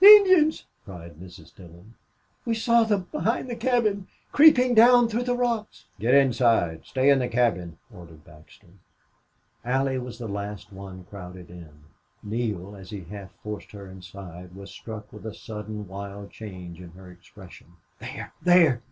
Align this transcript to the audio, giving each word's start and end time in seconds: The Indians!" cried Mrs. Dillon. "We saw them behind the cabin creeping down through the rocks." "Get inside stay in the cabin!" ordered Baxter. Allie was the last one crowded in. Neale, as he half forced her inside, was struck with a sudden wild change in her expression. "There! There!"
The 0.01 0.07
Indians!" 0.07 0.65
cried 0.83 1.17
Mrs. 1.19 1.53
Dillon. 1.55 1.93
"We 2.43 2.55
saw 2.55 2.81
them 2.85 3.07
behind 3.11 3.47
the 3.51 3.55
cabin 3.55 4.07
creeping 4.31 4.73
down 4.73 5.07
through 5.07 5.25
the 5.25 5.35
rocks." 5.35 5.85
"Get 5.99 6.15
inside 6.15 6.85
stay 6.85 7.11
in 7.11 7.19
the 7.19 7.27
cabin!" 7.27 7.77
ordered 7.93 8.23
Baxter. 8.25 8.79
Allie 9.63 9.99
was 9.99 10.17
the 10.17 10.27
last 10.27 10.73
one 10.73 11.03
crowded 11.07 11.51
in. 11.51 11.83
Neale, 12.23 12.75
as 12.75 12.89
he 12.89 13.01
half 13.11 13.29
forced 13.43 13.73
her 13.73 13.85
inside, 13.91 14.55
was 14.55 14.71
struck 14.71 15.13
with 15.13 15.23
a 15.23 15.35
sudden 15.35 15.87
wild 15.87 16.31
change 16.31 16.81
in 16.81 16.93
her 16.93 17.11
expression. 17.11 17.67
"There! 17.99 18.33
There!" 18.41 18.79